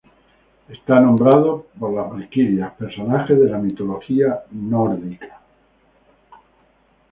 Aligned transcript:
Está 0.67 0.99
nombrado 0.99 1.67
por 1.79 1.93
las 1.93 2.09
valquirias, 2.09 2.73
personajes 2.73 3.37
de 3.39 3.49
la 3.51 3.59
mitología 3.59 4.41
nórdica. 4.49 5.39